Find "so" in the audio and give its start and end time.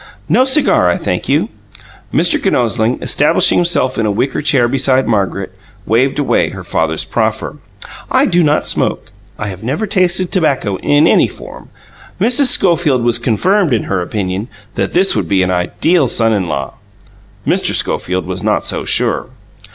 18.65-18.85